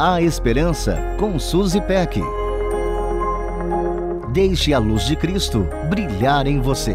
A 0.00 0.22
Esperança 0.22 0.96
com 1.18 1.40
Suzy 1.40 1.80
Peck. 1.80 2.20
Deixe 4.32 4.72
a 4.72 4.78
luz 4.78 5.04
de 5.04 5.16
Cristo 5.16 5.66
brilhar 5.90 6.46
em 6.46 6.60
você. 6.60 6.94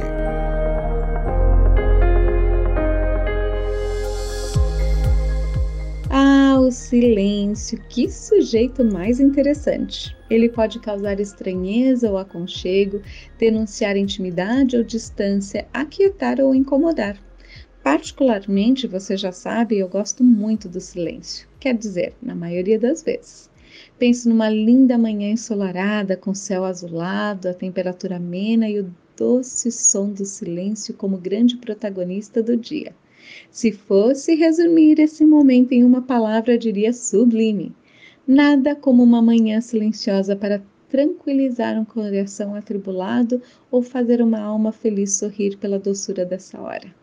Ah, 6.09 6.57
o 6.57 6.71
silêncio, 6.71 7.77
que 7.89 8.09
sujeito 8.09 8.85
mais 8.85 9.19
interessante. 9.19 10.15
Ele 10.29 10.47
pode 10.47 10.79
causar 10.79 11.19
estranheza 11.19 12.09
ou 12.09 12.17
aconchego, 12.17 13.01
denunciar 13.37 13.97
intimidade 13.97 14.77
ou 14.77 14.83
distância, 14.83 15.67
aquietar 15.73 16.39
ou 16.39 16.55
incomodar. 16.55 17.17
Particularmente, 17.83 18.87
você 18.87 19.17
já 19.17 19.33
sabe, 19.33 19.77
eu 19.77 19.89
gosto 19.89 20.23
muito 20.23 20.69
do 20.69 20.79
silêncio. 20.79 21.45
Quer 21.59 21.75
dizer, 21.75 22.13
na 22.21 22.33
maioria 22.33 22.79
das 22.79 23.03
vezes. 23.03 23.49
Penso 23.99 24.29
numa 24.29 24.49
linda 24.49 24.97
manhã 24.97 25.31
ensolarada, 25.31 26.15
com 26.15 26.33
céu 26.33 26.63
azulado, 26.63 27.49
a 27.49 27.53
temperatura 27.53 28.15
amena 28.15 28.69
e 28.69 28.79
o 28.79 28.89
doce 29.17 29.69
som 29.69 30.09
do 30.09 30.23
silêncio 30.23 30.93
como 30.93 31.17
grande 31.17 31.57
protagonista 31.57 32.41
do 32.41 32.55
dia. 32.55 32.95
Se 33.51 33.73
fosse 33.73 34.33
resumir 34.33 34.97
esse 35.01 35.25
momento 35.25 35.73
em 35.73 35.83
uma 35.83 36.01
palavra, 36.01 36.57
diria 36.57 36.93
sublime. 36.93 37.75
Nada 38.25 38.77
como 38.77 39.03
uma 39.03 39.21
manhã 39.21 39.59
silenciosa 39.59 40.37
para 40.37 40.63
tranquilizar 40.87 41.77
um 41.77 41.83
coração 41.83 42.55
atribulado 42.55 43.41
ou 43.69 43.81
fazer 43.81 44.21
uma 44.21 44.39
alma 44.39 44.71
feliz 44.71 45.17
sorrir 45.17 45.57
pela 45.57 45.77
doçura 45.77 46.23
dessa 46.23 46.61
hora. 46.61 47.02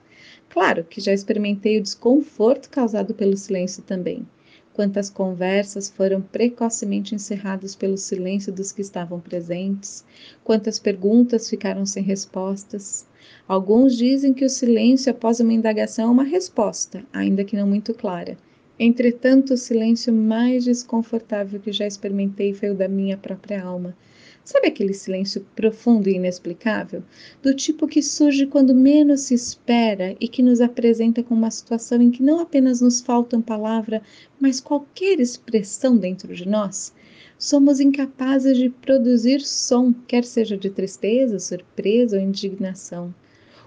Claro 0.51 0.85
que 0.85 1.01
já 1.01 1.15
experimentei 1.15 1.79
o 1.79 1.83
desconforto 1.83 2.69
causado 2.69 3.15
pelo 3.15 3.39
silêncio 3.39 3.83
também. 3.83 4.29
Quantas 4.75 5.09
conversas 5.09 5.89
foram 5.89 6.21
precocemente 6.21 7.15
encerradas 7.15 7.75
pelo 7.75 7.97
silêncio 7.97 8.53
dos 8.53 8.71
que 8.71 8.83
estavam 8.83 9.19
presentes, 9.19 10.05
quantas 10.45 10.79
perguntas 10.79 11.49
ficaram 11.49 11.87
sem 11.87 12.03
respostas. 12.03 13.07
Alguns 13.49 13.97
dizem 13.97 14.35
que 14.35 14.45
o 14.45 14.51
silêncio 14.51 15.11
após 15.11 15.41
uma 15.41 15.55
indagação 15.55 16.09
é 16.09 16.13
uma 16.13 16.25
resposta, 16.25 17.03
ainda 17.13 17.45
que 17.45 17.57
não 17.57 17.67
muito 17.67 17.95
clara. 17.95 18.37
Entretanto, 18.81 19.55
o 19.55 19.57
silêncio 19.57 20.13
mais 20.13 20.65
desconfortável 20.65 21.61
que 21.61 21.71
já 21.71 21.87
experimentei 21.87 22.53
foi 22.53 22.71
o 22.71 22.75
da 22.75 22.89
minha 22.89 23.17
própria 23.17 23.63
alma 23.63 23.95
Sabe 24.43 24.69
aquele 24.69 24.95
silêncio 24.95 25.47
profundo 25.55 26.09
e 26.09 26.15
inexplicável? 26.15 27.05
Do 27.43 27.55
tipo 27.55 27.87
que 27.87 28.03
surge 28.03 28.47
quando 28.47 28.75
menos 28.75 29.21
se 29.21 29.35
espera 29.35 30.17
e 30.19 30.27
que 30.27 30.43
nos 30.43 30.61
apresenta 30.61 31.23
com 31.23 31.35
uma 31.35 31.51
situação 31.51 32.01
em 32.01 32.11
que 32.11 32.23
não 32.23 32.41
apenas 32.41 32.81
nos 32.81 33.01
faltam 33.01 33.43
palavras, 33.43 34.01
mas 34.41 34.59
qualquer 34.59 35.21
expressão 35.21 35.97
dentro 35.97 36.35
de 36.35 36.49
nós? 36.49 36.93
Somos 37.39 37.81
incapazes 37.81 38.57
de 38.57 38.71
produzir 38.71 39.41
som, 39.43 39.93
quer 39.93 40.25
seja 40.25 40.57
de 40.57 40.71
tristeza, 40.71 41.39
surpresa 41.39 42.17
ou 42.17 42.23
indignação. 42.23 43.15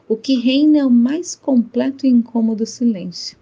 O 0.09 0.17
que 0.17 0.35
reina 0.35 0.79
é 0.79 0.85
o 0.85 0.91
mais 0.91 1.35
completo 1.35 2.05
e 2.05 2.09
incômodo 2.09 2.65
silêncio. 2.65 3.37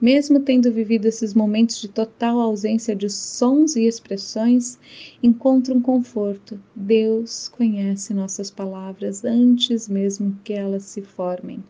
Mesmo 0.00 0.40
tendo 0.40 0.72
vivido 0.72 1.04
esses 1.04 1.34
momentos 1.34 1.78
de 1.78 1.86
total 1.86 2.40
ausência 2.40 2.96
de 2.96 3.10
sons 3.10 3.76
e 3.76 3.86
expressões, 3.86 4.78
encontro 5.22 5.74
um 5.74 5.80
conforto. 5.80 6.58
Deus 6.74 7.48
conhece 7.48 8.14
nossas 8.14 8.50
palavras 8.50 9.26
antes 9.26 9.90
mesmo 9.90 10.38
que 10.42 10.54
elas 10.54 10.84
se 10.84 11.02
formem. 11.02 11.62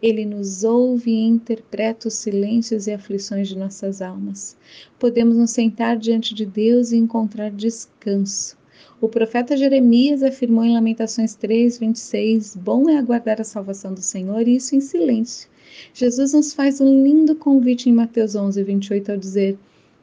Ele 0.00 0.24
nos 0.24 0.64
ouve 0.64 1.10
e 1.10 1.24
interpreta 1.24 2.08
os 2.08 2.14
silêncios 2.14 2.86
e 2.86 2.92
aflições 2.92 3.48
de 3.48 3.58
nossas 3.58 4.00
almas. 4.00 4.56
Podemos 4.98 5.36
nos 5.36 5.50
sentar 5.50 5.98
diante 5.98 6.34
de 6.34 6.46
Deus 6.46 6.92
e 6.92 6.96
encontrar 6.96 7.50
descanso. 7.50 8.56
O 9.02 9.08
profeta 9.08 9.54
Jeremias 9.54 10.22
afirmou 10.22 10.64
em 10.64 10.72
Lamentações 10.72 11.34
3, 11.34 11.76
26: 11.76 12.56
Bom 12.56 12.88
é 12.88 12.96
aguardar 12.96 13.38
a 13.38 13.44
salvação 13.44 13.92
do 13.92 14.00
Senhor, 14.00 14.48
e 14.48 14.56
isso 14.56 14.74
em 14.74 14.80
silêncio. 14.80 15.48
Jesus 15.92 16.32
nos 16.32 16.52
faz 16.52 16.80
um 16.80 17.02
lindo 17.02 17.34
convite 17.34 17.88
em 17.88 17.92
Mateus 17.92 18.34
11, 18.34 18.62
28 18.62 19.12
ao 19.12 19.18
dizer: 19.18 19.58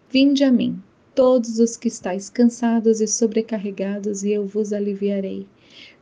Vinde 0.10 0.44
a 0.44 0.52
mim, 0.52 0.82
todos 1.16 1.60
os 1.60 1.78
que 1.78 1.88
estáis 1.88 2.30
cansados 2.30 3.00
e 3.02 3.08
sobrecarregados, 3.08 4.24
e 4.24 4.32
eu 4.32 4.46
vos 4.46 4.74
aliviarei. 4.74 5.48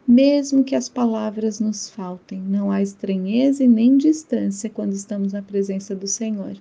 Mesmo 0.07 0.63
que 0.63 0.75
as 0.75 0.89
palavras 0.89 1.59
nos 1.59 1.89
faltem, 1.89 2.41
não 2.41 2.71
há 2.71 2.81
estranheza 2.81 3.63
e 3.63 3.67
nem 3.67 3.97
distância 3.97 4.69
quando 4.69 4.93
estamos 4.93 5.33
na 5.33 5.41
presença 5.41 5.95
do 5.95 6.07
Senhor, 6.07 6.57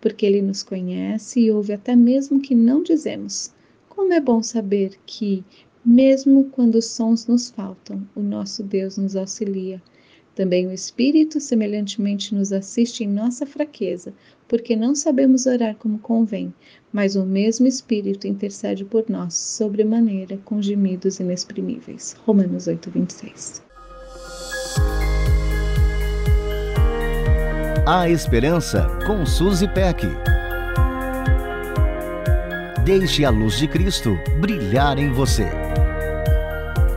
porque 0.00 0.26
Ele 0.26 0.42
nos 0.42 0.62
conhece 0.62 1.40
e 1.40 1.50
ouve 1.50 1.72
até 1.72 1.94
mesmo 1.94 2.40
que 2.40 2.54
não 2.54 2.82
dizemos. 2.82 3.52
Como 3.88 4.12
é 4.12 4.20
bom 4.20 4.42
saber 4.42 4.98
que, 5.06 5.44
mesmo 5.84 6.44
quando 6.50 6.74
os 6.74 6.86
sons 6.86 7.26
nos 7.26 7.48
faltam, 7.48 8.06
o 8.14 8.20
nosso 8.20 8.62
Deus 8.62 8.98
nos 8.98 9.14
auxilia. 9.14 9.80
Também 10.40 10.66
o 10.66 10.72
Espírito 10.72 11.38
semelhantemente 11.38 12.34
nos 12.34 12.50
assiste 12.50 13.04
em 13.04 13.06
nossa 13.06 13.44
fraqueza, 13.44 14.14
porque 14.48 14.74
não 14.74 14.94
sabemos 14.94 15.44
orar 15.44 15.76
como 15.76 15.98
convém, 15.98 16.50
mas 16.90 17.14
o 17.14 17.26
mesmo 17.26 17.66
Espírito 17.66 18.26
intercede 18.26 18.82
por 18.82 19.04
nós 19.06 19.34
sobremaneira 19.34 20.38
com 20.42 20.62
gemidos 20.62 21.20
inexprimíveis. 21.20 22.16
Romanos 22.24 22.66
8, 22.68 22.90
26. 22.90 23.62
A 27.86 28.08
Esperança 28.08 28.88
com 29.06 29.26
Suzy 29.26 29.68
Peck. 29.68 30.06
Deixe 32.82 33.26
a 33.26 33.30
luz 33.30 33.58
de 33.58 33.68
Cristo 33.68 34.16
brilhar 34.40 34.98
em 34.98 35.12
você. 35.12 35.50